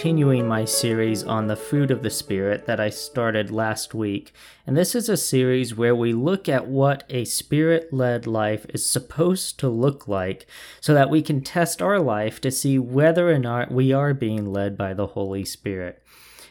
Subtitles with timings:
[0.00, 4.32] continuing my series on the fruit of the Spirit that I started last week.
[4.66, 8.90] And this is a series where we look at what a spirit led life is
[8.90, 10.46] supposed to look like
[10.80, 14.50] so that we can test our life to see whether or not we are being
[14.50, 16.02] led by the Holy Spirit.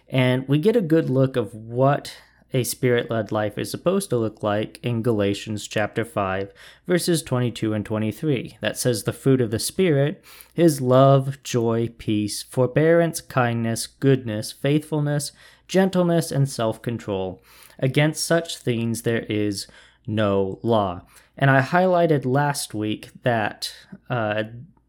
[0.08, 2.16] And we get a good look of what
[2.54, 6.52] a spirit led life is supposed to look like in Galatians chapter 5,
[6.88, 8.58] verses 22 and 23.
[8.62, 10.24] That says, The fruit of the Spirit
[10.56, 15.32] is love, joy, peace, forbearance, kindness, goodness, faithfulness,
[15.68, 17.42] gentleness, and self control.
[17.78, 19.68] Against such things there is
[20.08, 21.04] no law.
[21.38, 23.74] And I highlighted last week that
[24.10, 24.44] uh,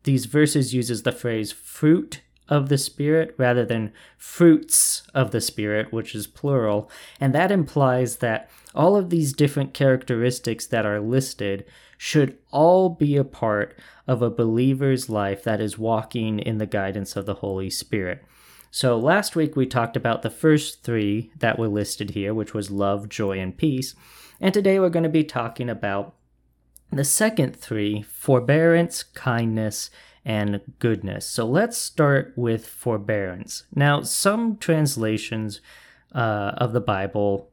[0.05, 5.93] these verses uses the phrase fruit of the Spirit rather than fruits of the Spirit,
[5.93, 6.91] which is plural.
[7.21, 11.65] And that implies that all of these different characteristics that are listed
[11.97, 17.15] should all be a part of a believer's life that is walking in the guidance
[17.17, 18.25] of the Holy Spirit.
[18.71, 22.71] So last week we talked about the first three that were listed here, which was
[22.71, 23.95] love, joy, and peace.
[24.41, 26.15] And today we're going to be talking about
[26.93, 29.91] the second three forbearance, kindness,
[30.25, 31.27] and goodness.
[31.27, 33.65] So let's start with forbearance.
[33.75, 35.61] Now, some translations
[36.15, 37.51] uh, of the Bible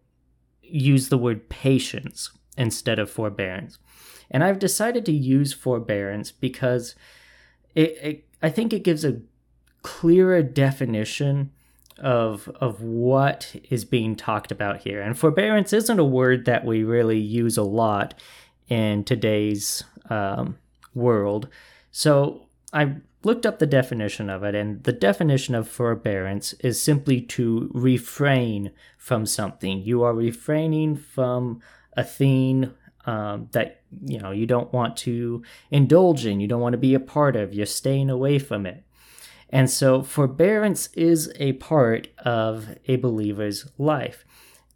[0.62, 3.80] use the word patience instead of forbearance.
[4.30, 6.96] And I've decided to use forbearance because
[7.76, 9.22] it, it, I think it gives a
[9.84, 11.52] clearer definition
[12.00, 15.02] of of what is being talked about here.
[15.02, 18.14] And forbearance isn't a word that we really use a lot
[18.68, 20.58] in today's um,
[20.94, 21.48] world.
[21.92, 22.47] So
[22.78, 27.72] I looked up the definition of it, and the definition of forbearance is simply to
[27.74, 29.82] refrain from something.
[29.82, 31.60] You are refraining from
[31.94, 32.72] a thing
[33.08, 36.94] um, that you know you don't want to indulge in, you don't want to be
[36.94, 37.52] a part of.
[37.52, 38.84] You're staying away from it.
[39.50, 44.24] And so, forbearance is a part of a believer's life.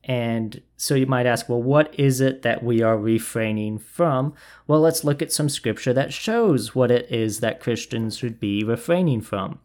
[0.04, 4.34] And so you might ask, well, what is it that we are refraining from?
[4.66, 8.64] Well, let's look at some scripture that shows what it is that Christians should be
[8.64, 9.60] refraining from.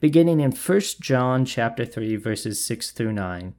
[0.00, 3.54] Beginning in 1 John chapter 3 verses 6 through 9.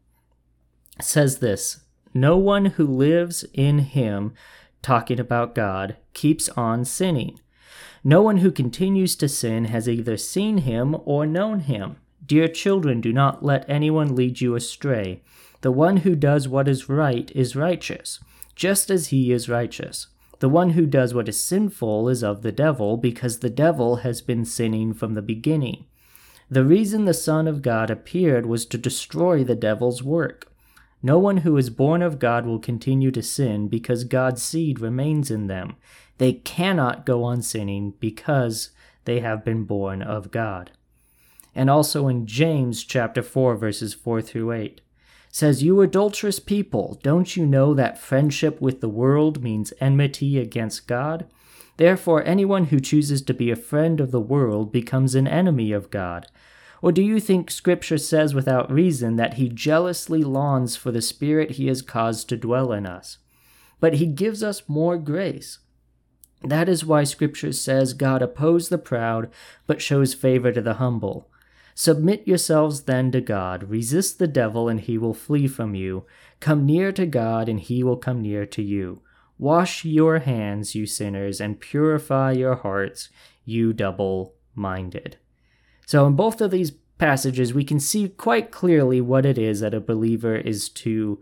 [1.00, 4.34] says this, "No one who lives in him
[4.82, 7.40] talking about God keeps on sinning.
[8.04, 11.96] No one who continues to sin has either seen him or known him.
[12.26, 15.22] Dear children, do not let anyone lead you astray."
[15.63, 18.19] The one who does what is right is righteous,
[18.53, 20.07] just as he is righteous.
[20.40, 24.22] The one who does what is sinful is of the devil, because the devil has
[24.22, 25.85] been sinning from the beginning.
[26.50, 30.51] The reason the Son of God appeared was to destroy the devil's work.
[31.01, 35.31] No one who is born of God will continue to sin because God's seed remains
[35.31, 35.78] in them.
[36.18, 38.72] They cannot go on sinning because
[39.06, 40.72] they have been born of God.
[41.56, 44.81] And also in James chapter 4 verses 4 through 8
[45.34, 50.88] says, You adulterous people, don't you know that friendship with the world means enmity against
[50.88, 51.26] God?
[51.78, 55.90] Therefore, anyone who chooses to be a friend of the world becomes an enemy of
[55.90, 56.28] God.
[56.84, 61.52] Or do you think Scripture says without reason that he jealously longs for the Spirit
[61.52, 63.18] he has caused to dwell in us?
[63.80, 65.58] But he gives us more grace.
[66.44, 69.32] That is why Scripture says God opposes the proud,
[69.66, 71.28] but shows favor to the humble.
[71.76, 76.06] Submit yourselves then to God, resist the devil, and he will flee from you.
[76.40, 79.02] Come near to God, and he will come near to you.
[79.38, 83.10] Wash your hands, you sinners, and purify your hearts,
[83.46, 85.18] you double minded.
[85.86, 89.74] So, in both of these passages, we can see quite clearly what it is that
[89.74, 91.20] a believer is to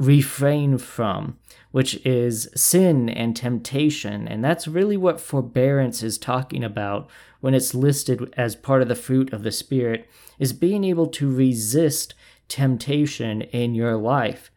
[0.00, 1.36] refrain from,
[1.70, 4.26] which is sin and temptation.
[4.26, 7.08] And that's really what forbearance is talking about
[7.40, 10.08] when it's listed as part of the fruit of the Spirit,
[10.38, 12.14] is being able to resist
[12.48, 14.50] temptation in your life.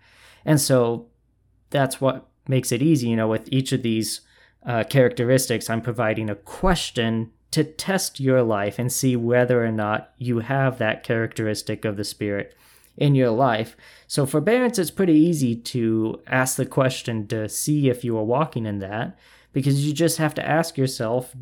[0.46, 1.08] And so
[1.70, 3.10] that's what makes it easy.
[3.10, 4.22] You know, with each of these
[4.66, 10.12] uh, characteristics, I'm providing a question to test your life and see whether or not
[10.18, 12.56] you have that characteristic of the Spirit
[12.98, 13.76] in your life.
[14.08, 18.66] So, forbearance, it's pretty easy to ask the question to see if you are walking
[18.66, 19.18] in that
[19.52, 21.36] because you just have to ask yourself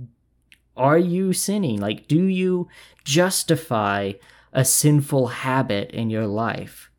[0.78, 1.80] are you sinning?
[1.80, 2.68] Like, do you
[3.04, 4.14] justify
[4.54, 6.90] a sinful habit in your life?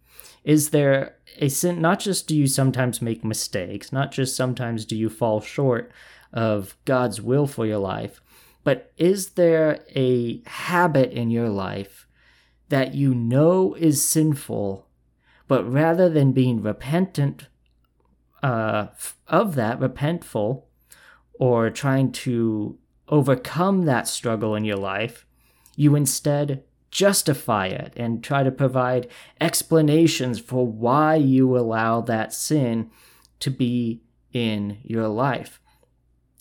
[0.44, 1.80] Is there a sin?
[1.80, 5.90] Not just do you sometimes make mistakes, not just sometimes do you fall short
[6.32, 8.20] of God's will for your life,
[8.64, 12.06] but is there a habit in your life
[12.72, 14.88] that you know is sinful,
[15.46, 17.48] but rather than being repentant
[18.42, 18.86] uh,
[19.28, 20.62] of that, repentful,
[21.34, 22.78] or trying to
[23.08, 25.26] overcome that struggle in your life,
[25.76, 29.06] you instead justify it and try to provide
[29.38, 32.90] explanations for why you allow that sin
[33.38, 34.00] to be
[34.32, 35.60] in your life.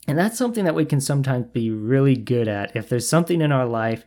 [0.07, 2.74] And that's something that we can sometimes be really good at.
[2.74, 4.06] If there's something in our life,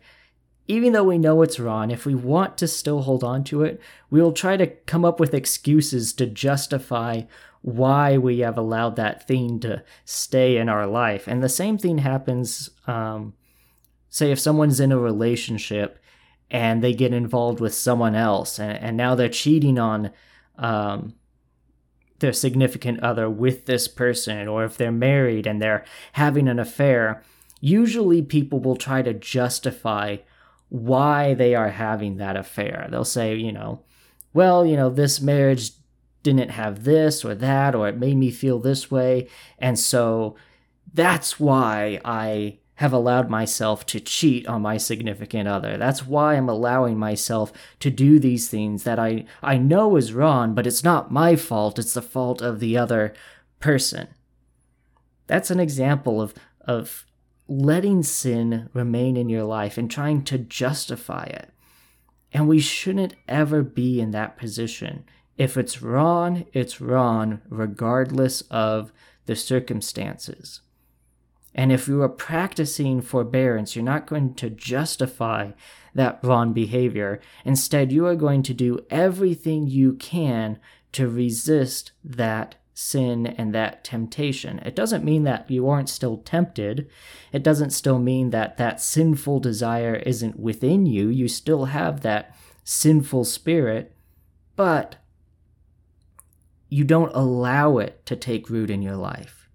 [0.67, 3.79] even though we know it's wrong, if we want to still hold on to it,
[4.09, 7.21] we'll try to come up with excuses to justify
[7.61, 11.27] why we have allowed that thing to stay in our life.
[11.27, 13.33] And the same thing happens, um,
[14.09, 15.99] say, if someone's in a relationship
[16.51, 20.11] and they get involved with someone else and, and now they're cheating on
[20.57, 21.15] um,
[22.19, 27.23] their significant other with this person, or if they're married and they're having an affair,
[27.59, 30.17] usually people will try to justify
[30.75, 32.87] why they are having that affair.
[32.89, 33.81] They'll say, you know,
[34.33, 35.71] well, you know, this marriage
[36.21, 39.29] didn't have this or that, or it made me feel this way.
[39.57, 40.35] And so
[40.93, 45.77] that's why I have allowed myself to cheat on my significant other.
[45.77, 50.53] That's why I'm allowing myself to do these things that I, I know is wrong,
[50.53, 53.13] but it's not my fault, it's the fault of the other
[53.61, 54.09] person.
[55.27, 57.04] That's an example of, of
[57.47, 61.51] letting sin remain in your life and trying to justify it.
[62.31, 65.05] And we shouldn't ever be in that position.
[65.37, 68.91] If it's wrong, it's wrong, regardless of
[69.25, 70.61] the circumstances.
[71.53, 75.51] And if you are practicing forbearance, you're not going to justify
[75.93, 77.21] that wrong behavior.
[77.45, 80.59] Instead, you are going to do everything you can
[80.91, 84.59] to resist that sin and that temptation.
[84.59, 86.87] It doesn't mean that you aren't still tempted.
[87.31, 91.07] It doesn't still mean that that sinful desire isn't within you.
[91.07, 93.95] You still have that sinful spirit,
[94.55, 94.97] but
[96.69, 99.45] you don't allow it to take root in your life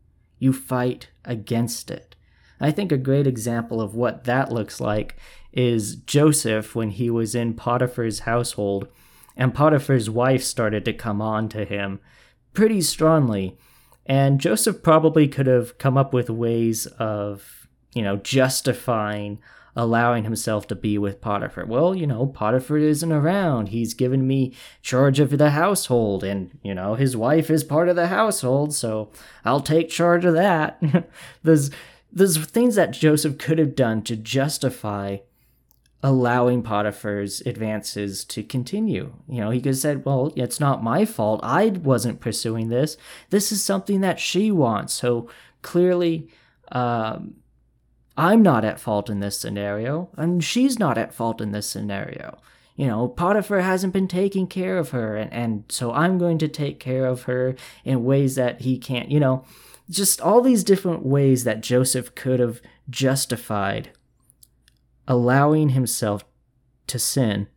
[0.40, 2.16] you fight against it.
[2.58, 5.16] I think a great example of what that looks like
[5.52, 8.88] is Joseph when he was in Potiphar's household,
[9.36, 12.00] and Potiphar's wife started to come on to him
[12.52, 13.56] pretty strongly.
[14.06, 19.38] And Joseph probably could have come up with ways of, you know, justifying
[19.76, 21.64] allowing himself to be with Potiphar.
[21.64, 23.68] Well, you know, Potiphar isn't around.
[23.68, 27.96] He's given me charge of the household, and, you know, his wife is part of
[27.96, 29.10] the household, so
[29.44, 30.82] I'll take charge of that.
[31.42, 31.70] there's,
[32.12, 35.18] there's things that Joseph could have done to justify
[36.02, 39.12] allowing Potiphar's advances to continue.
[39.28, 41.40] You know, he could have said, Well, it's not my fault.
[41.42, 42.96] I wasn't pursuing this.
[43.30, 44.94] This is something that she wants.
[44.94, 45.28] So
[45.62, 46.28] clearly,
[46.72, 47.34] um,
[48.16, 52.38] I'm not at fault in this scenario, and she's not at fault in this scenario.
[52.76, 56.48] You know, Potiphar hasn't been taking care of her, and, and so I'm going to
[56.48, 57.54] take care of her
[57.84, 59.44] in ways that he can't, you know,
[59.90, 63.90] just all these different ways that Joseph could have justified
[65.10, 66.24] allowing himself
[66.86, 67.48] to sin.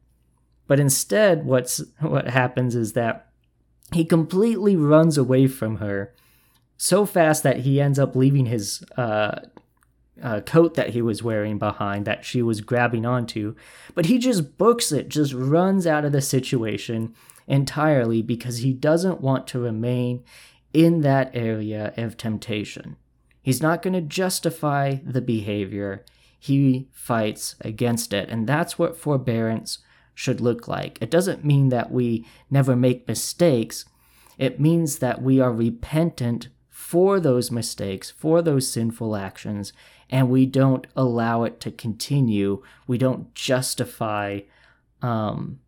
[0.66, 3.30] But instead, what's what happens is that
[3.94, 6.16] he completely runs away from her
[6.78, 9.40] so fast that he ends up leaving his uh,
[10.22, 13.56] uh, coat that he was wearing behind that she was grabbing onto,
[13.94, 17.14] but he just books it, just runs out of the situation
[17.46, 20.24] entirely because he doesn't want to remain
[20.74, 22.96] in that area of temptation.
[23.44, 26.04] He's not going to justify the behavior,
[26.44, 28.28] he fights against it.
[28.28, 29.78] And that's what forbearance
[30.14, 30.98] should look like.
[31.00, 33.86] It doesn't mean that we never make mistakes,
[34.38, 39.72] it means that we are repentant for those mistakes, for those sinful actions,
[40.10, 42.62] and we don't allow it to continue.
[42.88, 44.42] We don't justify
[45.02, 45.62] um,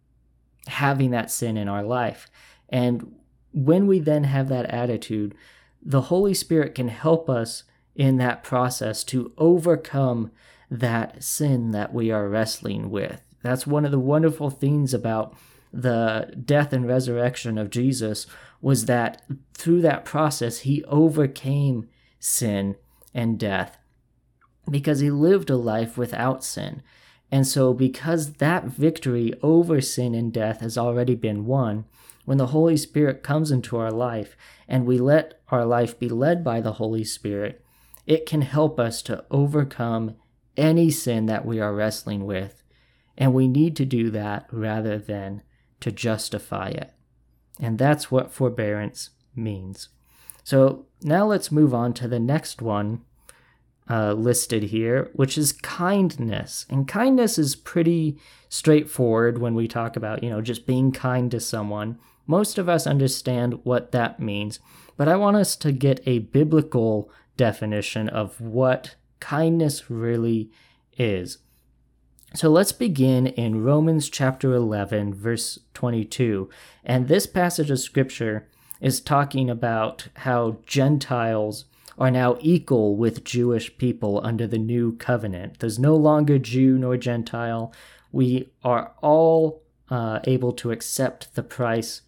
[0.67, 2.29] having that sin in our life.
[2.67, 3.15] And
[3.53, 5.35] when we then have that attitude,
[5.81, 7.63] the Holy Spirit can help us
[7.95, 10.31] in that process to overcome
[10.79, 13.21] that sin that we are wrestling with.
[13.41, 15.35] That's one of the wonderful things about
[15.71, 18.27] the death and resurrection of Jesus
[18.61, 21.89] was that through that process he overcame
[22.19, 22.75] sin
[23.13, 23.77] and death
[24.69, 26.81] because he lived a life without sin.
[27.31, 31.85] And so, because that victory over sin and death has already been won,
[32.23, 34.35] when the Holy Spirit comes into our life
[34.67, 37.63] and we let our life be led by the Holy Spirit,
[38.07, 40.15] it can help us to overcome
[40.57, 42.63] any sin that we are wrestling with.
[43.17, 45.41] And we need to do that rather than
[45.79, 46.93] to justify it.
[47.59, 49.89] And that's what forbearance means.
[50.43, 53.01] So now let's move on to the next one
[53.89, 56.65] uh, listed here, which is kindness.
[56.69, 58.17] And kindness is pretty
[58.49, 61.99] straightforward when we talk about, you know, just being kind to someone.
[62.27, 64.59] Most of us understand what that means,
[64.97, 70.51] but I want us to get a biblical definition of what kindness really
[70.99, 71.39] is.
[72.35, 76.47] So let's begin in Romans chapter 11, verse 22.
[76.83, 78.47] And this passage of scripture
[78.79, 81.65] is talking about how Gentiles
[81.97, 85.57] are now equal with Jewish people under the new covenant.
[85.57, 87.73] There's no longer Jew nor Gentile.
[88.11, 92.03] We are all uh, able to accept the price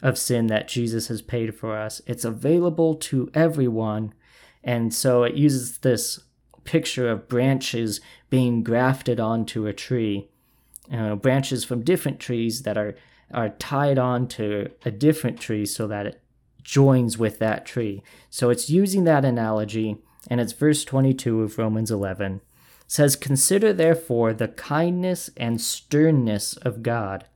[0.00, 2.00] of sin that Jesus has paid for us.
[2.06, 4.14] It's available to everyone.
[4.62, 6.20] And so it uses this
[6.64, 10.28] picture of branches being grafted onto a tree,
[10.92, 12.94] uh, branches from different trees that are,
[13.32, 16.20] are tied onto a different tree so that it
[16.62, 18.02] joins with that tree.
[18.30, 22.36] So it's using that analogy, and it's verse 22 of Romans 11.
[22.36, 22.40] It
[22.86, 27.26] says, Consider therefore the kindness and sternness of God,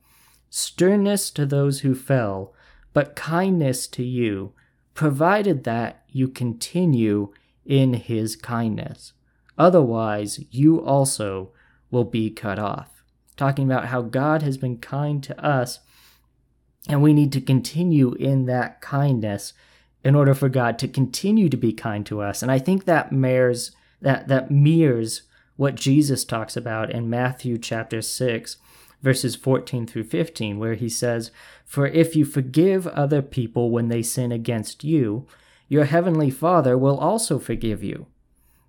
[0.49, 2.53] sternness to those who fell,
[2.93, 4.53] but kindness to you,
[4.95, 7.31] provided that you continue
[7.65, 9.13] in his kindness.
[9.59, 11.51] Otherwise, you also
[11.91, 13.03] will be cut off.
[13.35, 15.79] Talking about how God has been kind to us
[16.87, 19.53] and we need to continue in that kindness
[20.03, 22.41] in order for God to continue to be kind to us.
[22.41, 25.23] And I think that mirrors that that mirrors
[25.57, 28.57] what Jesus talks about in Matthew chapter 6
[29.01, 31.31] verses 14 through 15 where he says,
[31.65, 35.27] "For if you forgive other people when they sin against you,
[35.67, 38.07] your heavenly Father will also forgive you.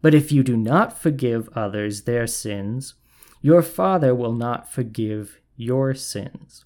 [0.02, 2.95] But if you do not forgive others their sins,
[3.42, 6.64] your Father will not forgive your sins."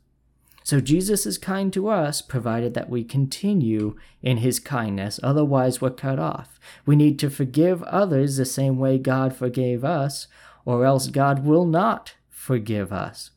[0.64, 5.90] So Jesus is kind to us, provided that we continue in his kindness, otherwise, we're
[5.90, 6.58] cut off.
[6.86, 10.26] We need to forgive others the same way God forgave us,
[10.64, 13.30] or else God will not forgive us.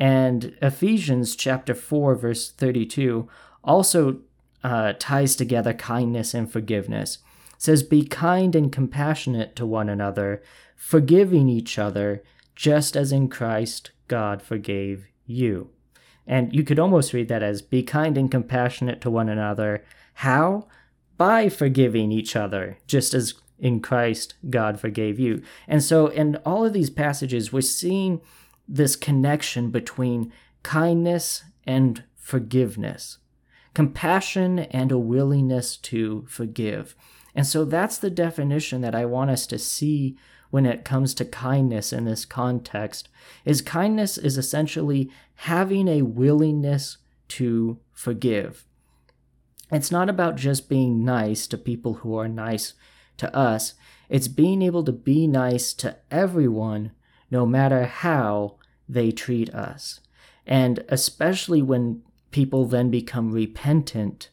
[0.00, 3.28] And Ephesians chapter 4, verse 32
[3.62, 4.18] also
[4.64, 7.18] uh, ties together kindness and forgiveness.
[7.58, 10.42] Says, Be kind and compassionate to one another,
[10.74, 12.22] forgiving each other,
[12.54, 15.70] just as in Christ God forgave you.
[16.26, 19.84] And you could almost read that as be kind and compassionate to one another.
[20.14, 20.66] How?
[21.16, 25.42] By forgiving each other, just as in Christ God forgave you.
[25.68, 28.20] And so, in all of these passages, we're seeing
[28.68, 30.32] this connection between
[30.62, 33.18] kindness and forgiveness,
[33.72, 36.96] compassion and a willingness to forgive.
[37.36, 40.16] And so, that's the definition that I want us to see
[40.50, 43.10] when it comes to kindness in this context
[43.44, 46.96] is kindness is essentially having a willingness
[47.28, 48.64] to forgive.
[49.70, 52.72] It's not about just being nice to people who are nice
[53.18, 53.74] to us.
[54.08, 56.92] It's being able to be nice to everyone
[57.30, 58.56] no matter how
[58.88, 60.00] they treat us.
[60.46, 64.30] And especially when people then become repentant,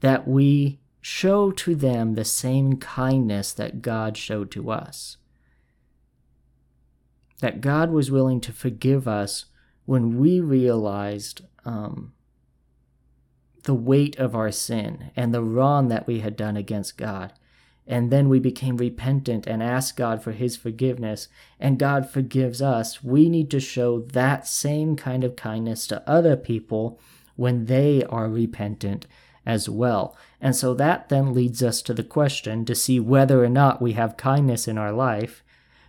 [0.00, 0.78] that we
[1.08, 5.16] show to them the same kindness that God showed to us
[7.40, 9.46] that God was willing to forgive us
[9.86, 12.12] when we realized um,
[13.62, 17.32] the weight of our sin and the wrong that we had done against God.
[17.86, 23.02] And then we became repentant and asked God for His forgiveness, and God forgives us.
[23.02, 27.00] We need to show that same kind of kindness to other people
[27.36, 29.06] when they are repentant
[29.46, 30.14] as well.
[30.40, 33.92] And so that then leads us to the question to see whether or not we
[33.92, 35.42] have kindness in our life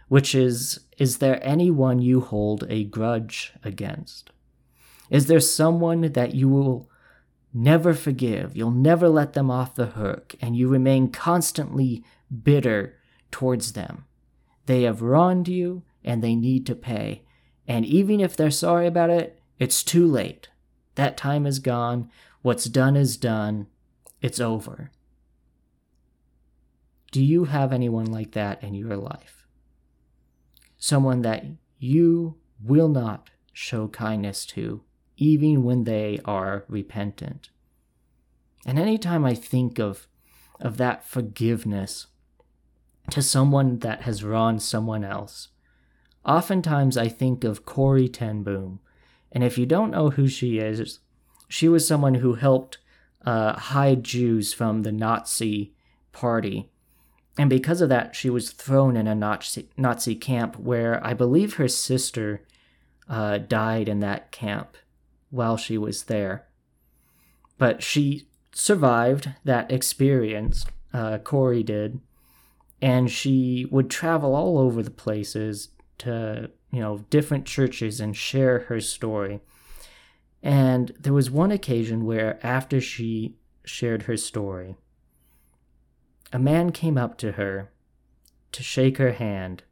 [0.09, 4.31] which is Is there anyone you hold a grudge against?
[5.09, 6.89] Is there someone that you will
[7.53, 8.57] never forgive?
[8.57, 12.03] You'll never let them off the hook, and you remain constantly
[12.43, 12.97] bitter
[13.31, 14.05] towards them.
[14.65, 17.23] They have wronged you, and they need to pay.
[17.67, 20.49] And even if they're sorry about it, it's too late.
[20.95, 22.09] That time is gone.
[22.41, 23.67] What's done is done.
[24.21, 24.91] It's over.
[27.11, 29.39] Do you have anyone like that in your life?
[30.79, 31.45] someone that
[31.77, 34.81] you will not show kindness to,
[35.17, 37.49] even when they are repentant.
[38.65, 40.07] And anytime I think of,
[40.59, 42.07] of that forgiveness
[43.11, 45.49] to someone that has wronged someone else,
[46.25, 48.79] oftentimes I think of Corrie ten Boom.
[49.31, 50.99] And if you don't know who she is,
[51.49, 52.77] she was someone who helped
[53.25, 55.73] uh, hide Jews from the Nazi
[56.11, 56.69] party
[57.39, 61.53] and because of that, she was thrown in a Nazi, Nazi camp where I believe
[61.53, 62.41] her sister
[63.07, 64.75] uh, died in that camp
[65.29, 66.47] while she was there.
[67.57, 72.01] But she survived that experience, uh, Corrie did,
[72.81, 78.59] and she would travel all over the places to, you know, different churches and share
[78.67, 79.39] her story.
[80.41, 84.77] And there was one occasion where, after she shared her story,
[86.31, 87.71] a man came up to her
[88.51, 89.63] to shake her hand,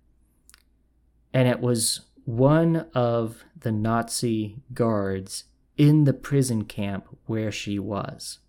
[1.34, 5.46] and it was one of the Nazi guards
[5.78, 8.40] in the prison camp where she was.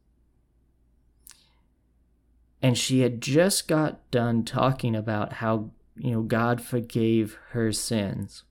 [2.61, 8.43] And she had just got done talking about how, you know, God forgave her sins.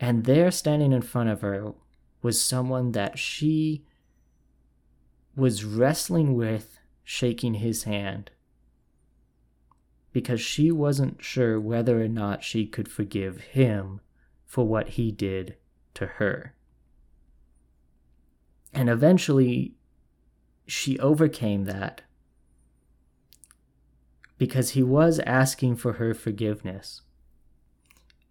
[0.00, 1.72] And there, standing in front of her,
[2.22, 3.84] was someone that she
[5.36, 8.30] was wrestling with, shaking his hand
[10.14, 14.00] because she wasn't sure whether or not she could forgive him
[14.46, 15.56] for what he did
[15.92, 16.54] to her.
[18.72, 19.74] And eventually,
[20.66, 22.02] she overcame that
[24.38, 27.02] because he was asking for her forgiveness.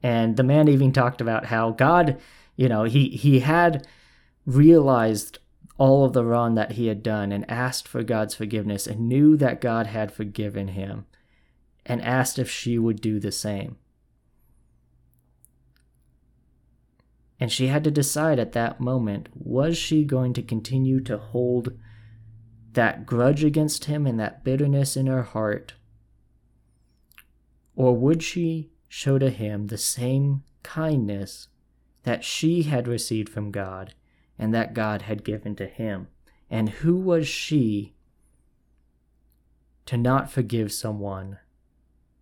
[0.03, 2.19] And the man even talked about how God,
[2.57, 3.88] you know, he, he had
[4.45, 5.39] realized
[5.77, 9.38] all of the wrong that he had done and asked for God's forgiveness and knew
[9.38, 11.05] that God had forgiven him
[11.86, 13.77] and asked if she would do the same.
[17.39, 21.77] And she had to decide at that moment was she going to continue to hold
[22.74, 25.74] that grudge against him and that bitterness in her heart?
[27.75, 31.47] Or would she show to him the same kindness
[32.03, 33.93] that she had received from God
[34.38, 36.07] and that God had given to him?
[36.50, 37.93] And who was she
[39.85, 41.39] to not forgive someone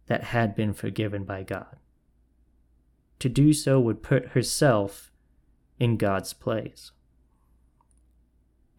[0.07, 1.77] that had been forgiven by God.
[3.19, 5.11] To do so would put herself
[5.79, 6.91] in God's place.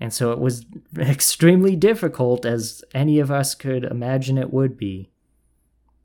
[0.01, 0.67] And so it was
[0.99, 5.12] extremely difficult, as any of us could imagine it would be,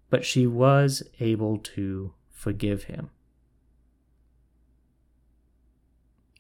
[0.10, 3.10] but she was able to forgive him.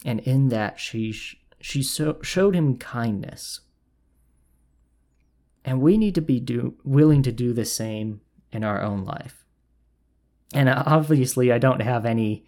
[0.05, 1.13] And in that, she,
[1.59, 3.61] she so, showed him kindness.
[5.65, 8.21] And we need to be do, willing to do the same
[8.51, 9.43] in our own life.
[10.53, 12.45] And obviously, I don't have any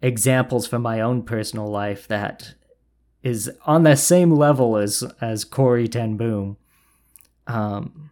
[0.00, 2.54] examples from my own personal life that
[3.22, 6.56] is on the same level as as Corrie ten Boom.
[7.46, 8.10] Um,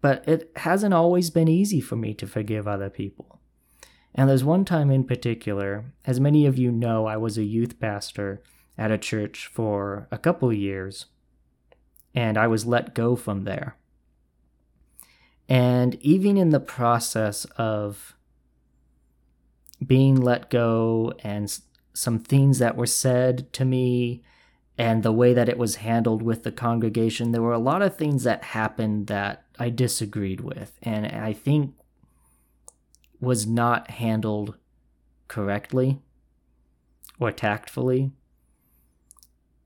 [0.00, 3.40] but it hasn't always been easy for me to forgive other people.
[4.14, 7.78] And there's one time in particular, as many of you know, I was a youth
[7.78, 8.42] pastor
[8.76, 11.06] at a church for a couple years,
[12.14, 13.76] and I was let go from there.
[15.48, 18.14] And even in the process of
[19.84, 21.58] being let go and
[21.94, 24.22] some things that were said to me
[24.76, 27.96] and the way that it was handled with the congregation, there were a lot of
[27.96, 31.74] things that happened that I disagreed with and I think
[33.20, 34.56] was not handled
[35.26, 35.98] correctly
[37.18, 38.12] or tactfully.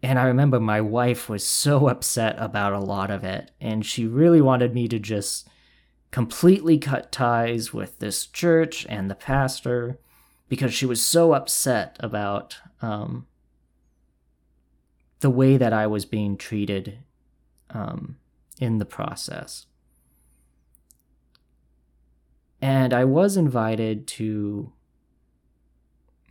[0.02, 4.04] And I remember my wife was so upset about a lot of it, and she
[4.04, 5.48] really wanted me to just
[6.10, 9.98] completely cut ties with this church and the pastor
[10.48, 13.26] because she was so upset about um,
[15.20, 16.98] the way that I was being treated
[17.70, 18.16] um,
[18.60, 19.66] in the process.
[22.62, 24.72] And I was invited to,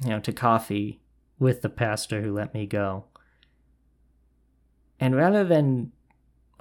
[0.01, 1.01] you know, to coffee
[1.37, 3.03] with the pastor who let me go.
[4.97, 5.91] And rather than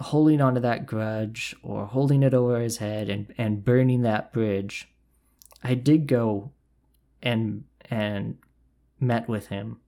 [0.00, 4.88] holding onto that grudge or holding it over his head and, and burning that bridge,
[5.62, 6.50] I did go
[7.22, 8.38] and and
[8.98, 9.78] met with him.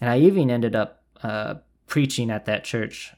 [0.00, 3.14] And I even ended up uh, preaching at that church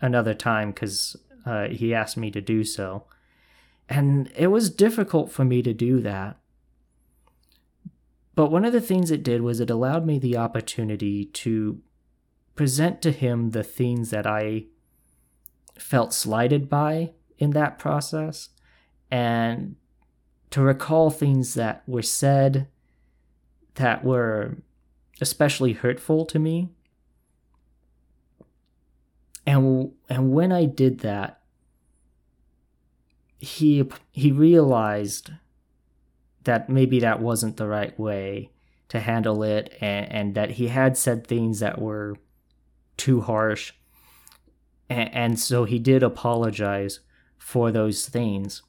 [0.00, 1.16] another time because
[1.46, 3.04] uh, he asked me to do so.
[3.90, 6.38] And it was difficult for me to do that.
[8.36, 11.82] But one of the things it did was it allowed me the opportunity to
[12.54, 14.66] present to him the things that I
[15.76, 18.50] felt slighted by in that process
[19.10, 19.74] and
[20.50, 22.68] to recall things that were said
[23.74, 24.58] that were
[25.20, 26.70] especially hurtful to me.
[29.46, 31.39] And and when I did that,
[33.40, 35.32] he he realized
[36.44, 38.50] that maybe that wasn't the right way
[38.88, 42.16] to handle it and, and that he had said things that were
[42.96, 43.72] too harsh
[44.90, 47.00] and, and so he did apologize
[47.38, 48.62] for those things.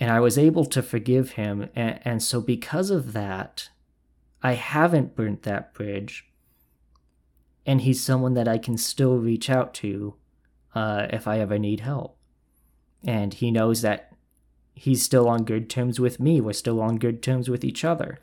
[0.00, 1.68] And I was able to forgive him.
[1.74, 3.68] And, and so, because of that,
[4.42, 6.26] I haven't burnt that bridge.
[7.66, 10.14] And he's someone that I can still reach out to
[10.74, 12.16] uh, if I ever need help.
[13.06, 14.12] And he knows that
[14.74, 16.40] he's still on good terms with me.
[16.40, 18.18] We're still on good terms with each other.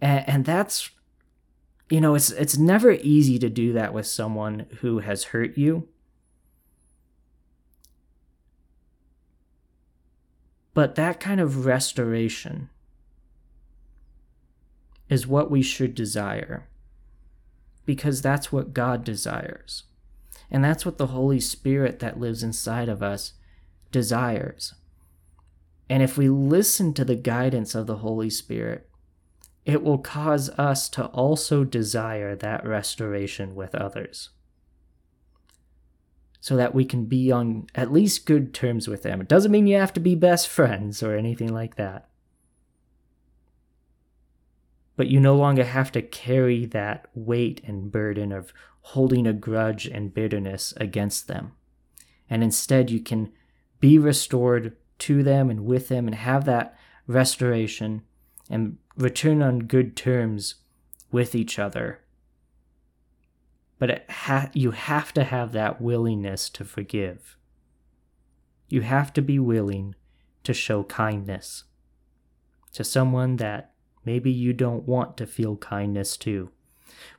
[0.00, 0.90] And, and that's
[1.92, 5.88] you know, it's it's never easy to do that with someone who has hurt you.
[10.72, 12.70] But that kind of restoration
[15.10, 16.66] is what we should desire
[17.84, 19.82] because that's what God desires.
[20.50, 23.34] And that's what the Holy Spirit that lives inside of us
[23.92, 24.74] desires.
[25.88, 28.88] And if we listen to the guidance of the Holy Spirit,
[29.64, 34.30] it will cause us to also desire that restoration with others.
[36.40, 39.20] So that we can be on at least good terms with them.
[39.20, 42.08] It doesn't mean you have to be best friends or anything like that.
[44.96, 49.86] But you no longer have to carry that weight and burden of holding a grudge
[49.86, 51.52] and bitterness against them.
[52.28, 53.32] And instead, you can
[53.82, 58.00] be restored to them and with them and have that restoration
[58.48, 60.54] and return on good terms
[61.10, 61.98] with each other.
[63.80, 67.36] But ha- you have to have that willingness to forgive.
[68.68, 69.96] You have to be willing
[70.44, 71.64] to show kindness
[72.74, 73.72] to someone that
[74.04, 76.50] maybe you don't want to feel kindness to.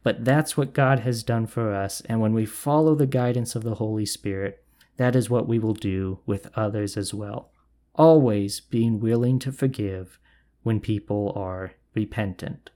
[0.01, 3.63] But that's what God has done for us, and when we follow the guidance of
[3.63, 4.62] the Holy Spirit,
[4.97, 7.51] that is what we will do with others as well.
[7.95, 10.19] Always being willing to forgive
[10.63, 12.69] when people are repentant.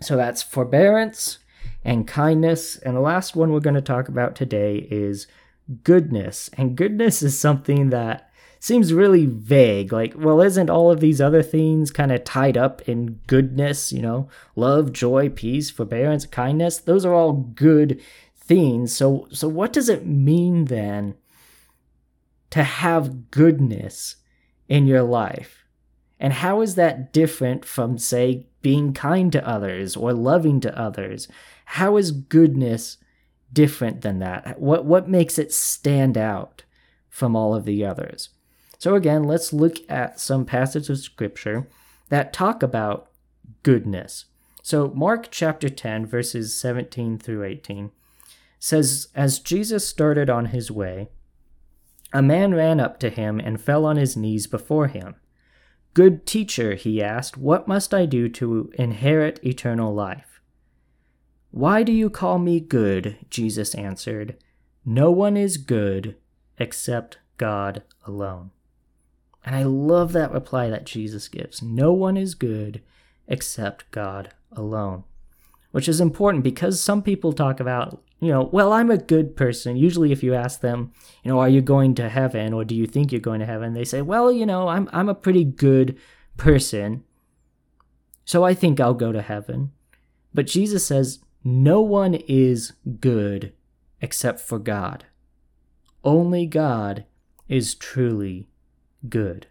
[0.00, 1.38] So that's forbearance
[1.84, 2.76] and kindness.
[2.76, 5.26] And the last one we're going to talk about today is
[5.84, 6.50] goodness.
[6.56, 9.92] And goodness is something that seems really vague.
[9.92, 13.92] Like, well, isn't all of these other things kind of tied up in goodness?
[13.92, 16.78] You know, love, joy, peace, forbearance, kindness.
[16.78, 18.00] Those are all good
[18.42, 18.94] things.
[18.94, 21.14] So, so what does it mean then
[22.50, 24.16] to have goodness
[24.68, 25.64] in your life?
[26.18, 31.28] And how is that different from, say, being kind to others or loving to others?
[31.64, 32.98] How is goodness
[33.52, 34.60] different than that?
[34.60, 36.62] What, what makes it stand out
[37.08, 38.28] from all of the others?
[38.78, 41.68] So, again, let's look at some passages of scripture
[42.08, 43.08] that talk about
[43.62, 44.26] goodness.
[44.62, 47.90] So, Mark chapter 10, verses 17 through 18
[48.62, 51.08] says, As Jesus started on his way,
[52.12, 55.16] a man ran up to him and fell on his knees before him.
[55.94, 60.40] Good teacher, he asked, what must I do to inherit eternal life?
[61.50, 63.16] Why do you call me good?
[63.28, 64.36] Jesus answered.
[64.84, 66.14] No one is good
[66.56, 68.52] except God alone.
[69.44, 71.62] And I love that reply that Jesus gives.
[71.62, 72.80] No one is good
[73.26, 75.02] except God alone.
[75.72, 79.76] Which is important because some people talk about you know, well, I'm a good person.
[79.76, 80.92] Usually, if you ask them,
[81.24, 83.74] you know, are you going to heaven or do you think you're going to heaven?
[83.74, 85.98] They say, well, you know, I'm, I'm a pretty good
[86.36, 87.02] person.
[88.24, 89.72] So I think I'll go to heaven.
[90.32, 93.54] But Jesus says, no one is good
[94.00, 95.04] except for God.
[96.04, 97.04] Only God
[97.48, 98.48] is truly
[99.08, 99.48] good.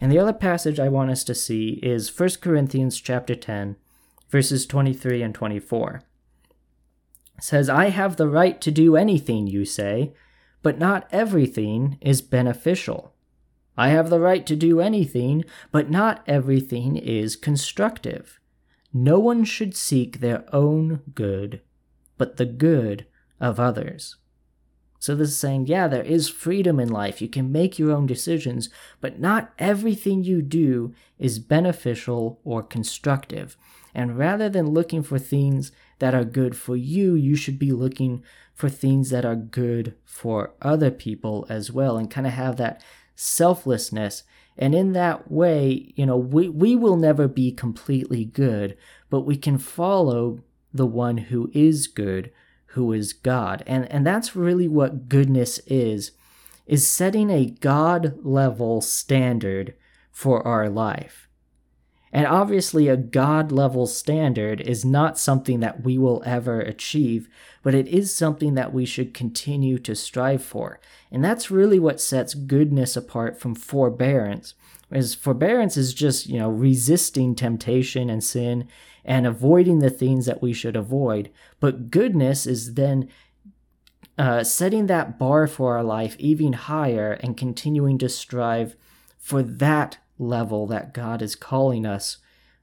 [0.00, 3.76] And the other passage I want us to see is 1 Corinthians chapter 10,
[4.30, 6.00] verses 23 and 24
[7.40, 10.12] says, I have the right to do anything, you say,
[10.62, 13.14] but not everything is beneficial.
[13.76, 18.38] I have the right to do anything, but not everything is constructive.
[18.92, 21.62] No one should seek their own good,
[22.18, 23.06] but the good
[23.40, 24.16] of others.
[24.98, 27.22] So, this is saying, yeah, there is freedom in life.
[27.22, 28.68] You can make your own decisions,
[29.00, 33.56] but not everything you do is beneficial or constructive.
[33.94, 38.22] And rather than looking for things that are good for you, you should be looking
[38.54, 42.82] for things that are good for other people as well and kind of have that
[43.14, 44.24] selflessness.
[44.58, 48.76] And in that way, you know, we, we will never be completely good,
[49.08, 50.40] but we can follow
[50.72, 52.30] the one who is good,
[52.66, 53.62] who is God.
[53.66, 56.12] And, and that's really what goodness is,
[56.66, 59.74] is setting a God level standard
[60.12, 61.29] for our life.
[62.12, 67.28] And obviously, a God level standard is not something that we will ever achieve,
[67.62, 70.80] but it is something that we should continue to strive for.
[71.12, 74.54] And that's really what sets goodness apart from forbearance.
[74.90, 78.66] As forbearance is just, you know, resisting temptation and sin
[79.04, 81.30] and avoiding the things that we should avoid.
[81.60, 83.08] But goodness is then
[84.18, 88.74] uh, setting that bar for our life even higher and continuing to strive
[89.16, 92.18] for that level that God is calling us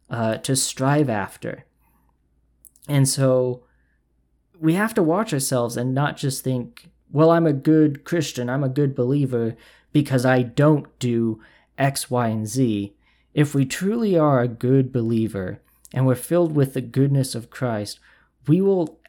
[0.10, 1.66] uh, to strive after.
[2.88, 3.64] And so
[4.60, 8.64] we have to watch ourselves and not just think, well, I'm a good Christian, I'm
[8.64, 9.56] a good believer
[9.92, 11.42] because I don't do
[11.78, 12.94] X, Y, and Z.
[13.34, 15.62] If we truly are a good believer
[15.94, 18.00] and we're filled with the goodness of Christ,
[18.48, 19.00] we will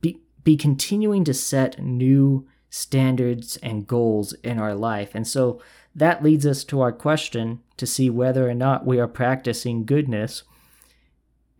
[0.00, 5.14] be, be continuing to set new standards and goals in our life.
[5.14, 5.60] And so
[5.94, 10.42] that leads us to our question to see whether or not we are practicing goodness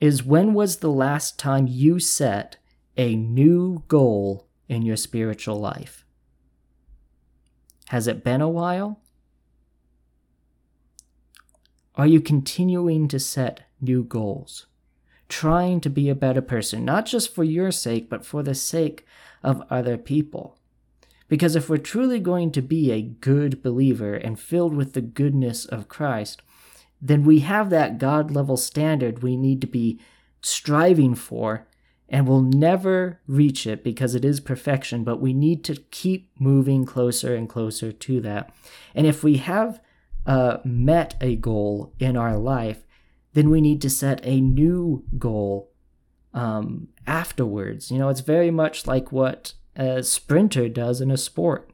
[0.01, 2.57] is when was the last time you set
[2.97, 6.05] a new goal in your spiritual life?
[7.87, 9.01] Has it been a while?
[11.95, 14.67] Are you continuing to set new goals?
[15.29, 19.05] Trying to be a better person, not just for your sake, but for the sake
[19.43, 20.58] of other people.
[21.29, 25.67] Because if we're truly going to be a good believer and filled with the goodness
[25.67, 26.43] of Christ,
[27.01, 30.01] then we have that God level standard we need to be
[30.41, 31.67] striving for,
[32.09, 36.87] and we'll never reach it because it is perfection, but we need to keep moving
[36.87, 38.53] closer and closer to that.
[38.95, 39.81] And if we have
[40.27, 42.87] uh, met a goal in our life,
[43.35, 45.71] then we need to set a new goal
[46.33, 47.91] um, afterwards.
[47.91, 51.71] You know, it's very much like what a sprinter does in a sport.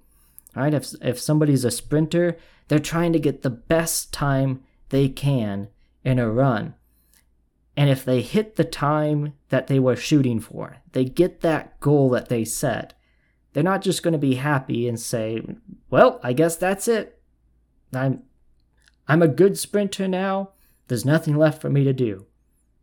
[0.54, 0.74] Right?
[0.74, 2.36] If if somebody's a sprinter,
[2.68, 5.68] they're trying to get the best time they can
[6.04, 6.74] in a run.
[7.76, 12.08] And if they hit the time that they were shooting for, they get that goal
[12.10, 12.94] that they set,
[13.52, 15.42] they're not just going to be happy and say,
[15.90, 17.20] "Well, I guess that's it.
[17.92, 18.22] I'm
[19.08, 20.50] I'm a good sprinter now.
[20.86, 22.26] There's nothing left for me to do."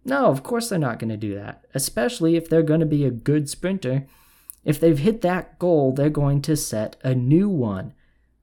[0.04, 3.06] No, of course they're not going to do that, especially if they're going to be
[3.06, 4.08] a good sprinter
[4.64, 7.94] if they've hit that goal, they're going to set a new one,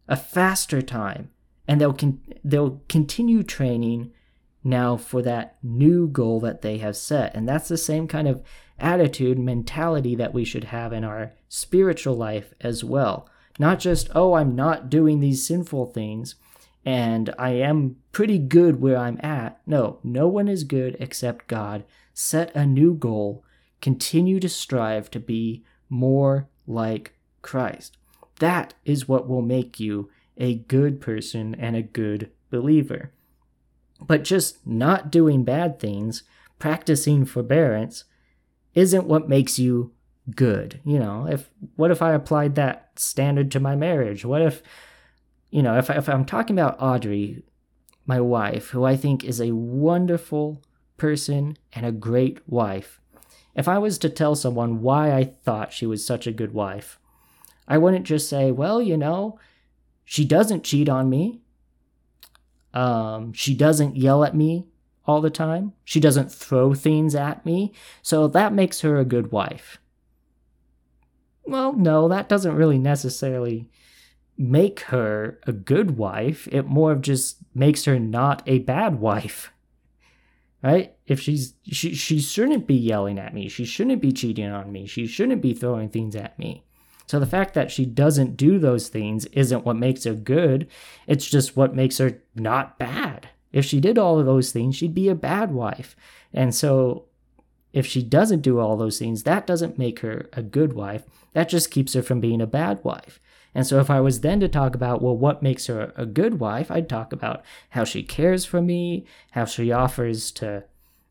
[0.09, 1.31] a faster time,
[1.67, 4.13] and they'll con- they'll continue training
[4.65, 7.35] now for that new goal that they have set.
[7.35, 8.43] And that's the same kind of
[8.79, 13.29] attitude, mentality that we should have in our spiritual life as well.
[13.59, 16.37] Not just, oh, I'm not doing these sinful things
[16.85, 19.61] and I am pretty good where I'm at.
[19.67, 21.85] No, no one is good except God.
[22.15, 23.45] Set a new goal,
[23.81, 27.97] continue to strive to be more like Christ.
[28.39, 33.13] That is what will make you a good person and a good believer.
[34.01, 36.23] But just not doing bad things,
[36.59, 38.05] practicing forbearance,
[38.75, 39.93] isn't what makes you
[40.35, 40.81] good.
[40.85, 44.25] You know, if what if I applied that standard to my marriage?
[44.25, 44.63] What if,
[45.51, 47.43] you know, if, if I'm talking about Audrey,
[48.07, 50.63] my wife, who I think is a wonderful
[50.97, 53.01] person and a great wife,
[53.59, 57.01] if I was to tell someone why I thought she was such a good wife,
[57.67, 59.41] I wouldn't just say, well, you know,
[60.05, 61.41] she doesn't cheat on me.
[62.73, 64.69] Um, she doesn't yell at me
[65.07, 65.73] all the time.
[65.85, 67.73] She doesn't throw things at me.
[68.01, 69.79] So that makes her a good wife.
[71.45, 73.69] Well, no, that doesn't really necessarily
[74.37, 76.47] make her a good wife.
[76.53, 79.51] It more of just makes her not a bad wife
[80.63, 80.95] right?
[81.09, 83.49] If she's she she shouldn't be yelling at me.
[83.49, 84.87] She shouldn't be cheating on me.
[84.87, 86.65] She shouldn't be throwing things at me.
[87.07, 90.69] So the fact that she doesn't do those things isn't what makes her good.
[91.07, 93.31] It's just what makes her not bad.
[93.51, 95.97] If she did all of those things, she'd be a bad wife.
[96.35, 97.07] And so
[97.73, 101.05] if she doesn't do all those things, that doesn't make her a good wife.
[101.33, 103.21] That just keeps her from being a bad wife.
[103.55, 106.39] And so, if I was then to talk about, well, what makes her a good
[106.39, 110.65] wife, I'd talk about how she cares for me, how she offers to,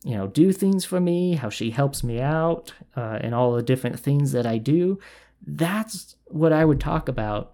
[0.03, 3.63] you know, do things for me, how she helps me out, uh, and all the
[3.63, 4.99] different things that I do.
[5.45, 7.53] That's what I would talk about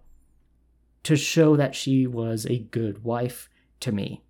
[1.04, 3.50] to show that she was a good wife
[3.82, 4.22] to me.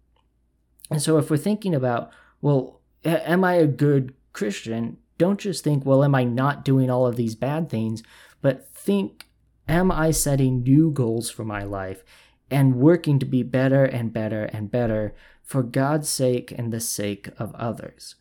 [0.89, 4.97] And so, if we're thinking about, well, am I a good Christian?
[5.17, 8.03] Don't just think, well, am I not doing all of these bad things,
[8.41, 9.27] but think
[9.67, 12.03] Am I setting new goals for my life
[12.51, 17.29] and working to be better and better and better for God's sake and the sake
[17.37, 18.15] of others?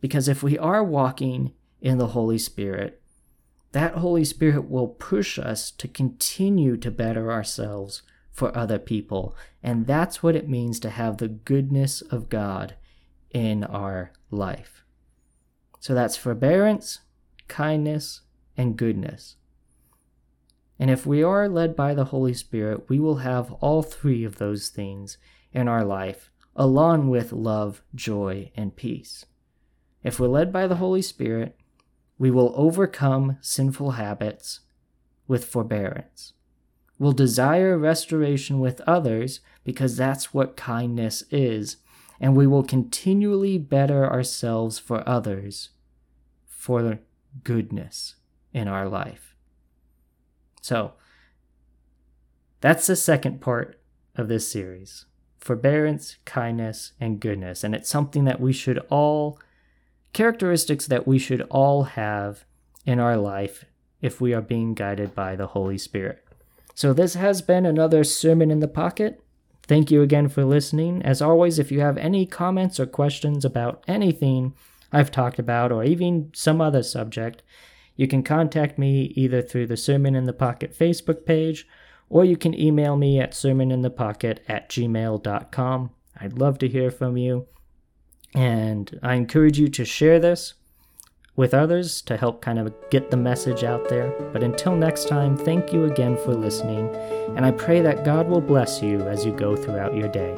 [0.00, 3.00] Because if we are walking in the Holy Spirit,
[3.72, 9.34] that Holy Spirit will push us to continue to better ourselves for other people.
[9.62, 12.74] And that's what it means to have the goodness of God
[13.30, 14.84] in our life.
[15.80, 17.00] So that's forbearance,
[17.48, 18.22] kindness,
[18.56, 19.36] and goodness.
[20.78, 24.36] And if we are led by the Holy Spirit, we will have all three of
[24.36, 25.18] those things
[25.52, 29.26] in our life, along with love, joy, and peace.
[30.02, 31.56] If we're led by the Holy Spirit,
[32.18, 34.60] we will overcome sinful habits
[35.26, 36.34] with forbearance.
[36.98, 41.78] We'll desire restoration with others because that's what kindness is,
[42.20, 45.70] and we will continually better ourselves for others
[46.46, 47.00] for
[47.42, 48.14] goodness
[48.52, 49.34] in our life.
[50.60, 50.92] So,
[52.60, 53.80] that's the second part
[54.14, 55.06] of this series
[55.44, 57.62] forbearance, kindness, and goodness.
[57.62, 59.38] And it's something that we should all,
[60.14, 62.46] characteristics that we should all have
[62.86, 63.66] in our life
[64.00, 66.24] if we are being guided by the Holy Spirit.
[66.74, 69.20] So, this has been another Sermon in the Pocket.
[69.66, 71.02] Thank you again for listening.
[71.02, 74.54] As always, if you have any comments or questions about anything
[74.92, 77.42] I've talked about or even some other subject,
[77.96, 81.68] you can contact me either through the Sermon in the Pocket Facebook page
[82.08, 85.90] or you can email me at sermoninthepocket at gmail.com.
[86.20, 87.46] I'd love to hear from you.
[88.34, 90.54] And I encourage you to share this
[91.36, 94.10] with others to help kind of get the message out there.
[94.32, 96.88] But until next time, thank you again for listening,
[97.36, 100.34] and I pray that God will bless you as you go throughout your day.